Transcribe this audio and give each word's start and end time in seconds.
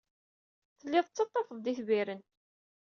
Tellid 0.79 1.05
tettaḍḍafed-d 1.05 1.65
itbiren. 1.71 2.21